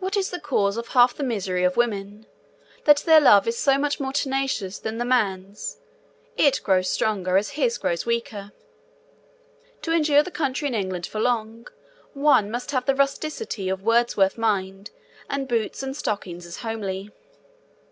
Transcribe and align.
What 0.00 0.16
is 0.16 0.30
the 0.30 0.40
cause 0.40 0.76
of 0.76 0.88
half 0.88 1.14
the 1.14 1.22
misery 1.22 1.62
of 1.62 1.76
women? 1.76 2.26
That 2.86 2.96
their 3.06 3.20
love 3.20 3.46
is 3.46 3.56
so 3.56 3.78
much 3.78 4.00
more 4.00 4.10
tenacious 4.12 4.80
than 4.80 4.98
the 4.98 5.04
man's: 5.04 5.78
it 6.36 6.60
grows 6.64 6.88
stronger 6.88 7.36
as 7.36 7.50
his 7.50 7.78
grows 7.78 8.04
weaker. 8.04 8.50
To 9.82 9.92
endure 9.92 10.24
the 10.24 10.32
country 10.32 10.66
in 10.66 10.74
England 10.74 11.06
for 11.06 11.20
long, 11.20 11.68
one 12.14 12.50
must 12.50 12.72
have 12.72 12.86
the 12.86 12.96
rusticity 12.96 13.68
of 13.68 13.84
Wordsworth's 13.84 14.36
mind, 14.36 14.90
and 15.30 15.46
boots 15.46 15.84
and 15.84 15.96
stockings 15.96 16.46
as 16.46 16.56
homely. 16.56 17.12